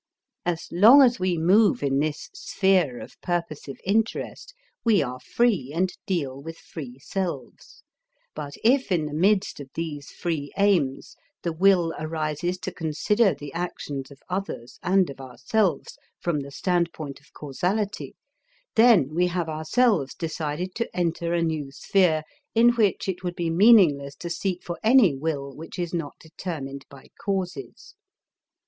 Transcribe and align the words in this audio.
As 0.47 0.67
long 0.71 1.03
as 1.03 1.19
we 1.19 1.37
move 1.37 1.83
in 1.83 1.99
this 1.99 2.31
sphere 2.33 2.99
of 2.99 3.21
purposive 3.21 3.77
interest, 3.85 4.55
we 4.83 5.03
are 5.03 5.19
free 5.19 5.71
and 5.75 5.91
deal 6.07 6.41
with 6.41 6.57
free 6.57 6.97
selves; 6.97 7.83
but 8.33 8.53
if 8.63 8.91
in 8.91 9.05
the 9.05 9.13
midst 9.13 9.59
of 9.59 9.69
these 9.75 10.09
free 10.09 10.51
aims, 10.57 11.15
the 11.43 11.53
will 11.53 11.93
arises 11.99 12.57
to 12.61 12.71
consider 12.71 13.35
the 13.35 13.53
actions 13.53 14.09
of 14.09 14.23
others 14.27 14.79
and 14.81 15.07
of 15.11 15.21
ourselves 15.21 15.99
from 16.19 16.39
the 16.39 16.49
standpoint 16.49 17.19
of 17.19 17.31
causality, 17.33 18.15
then 18.75 19.13
we 19.13 19.27
have 19.27 19.49
ourselves 19.49 20.15
decided 20.15 20.73
to 20.73 20.89
enter 20.97 21.35
a 21.35 21.43
new 21.43 21.71
sphere 21.71 22.23
in 22.55 22.69
which 22.69 23.07
it 23.07 23.23
would 23.23 23.35
be 23.35 23.51
meaningless 23.51 24.15
to 24.15 24.31
seek 24.31 24.63
for 24.63 24.79
any 24.81 25.13
will 25.15 25.55
which 25.55 25.77
is 25.77 25.93
not 25.93 26.15
determined 26.19 26.87
by 26.89 27.05
causes. 27.23 27.93